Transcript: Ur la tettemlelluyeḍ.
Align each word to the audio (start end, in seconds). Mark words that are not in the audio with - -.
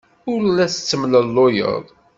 Ur 0.31 0.41
la 0.49 0.65
tettemlelluyeḍ. 0.73 1.83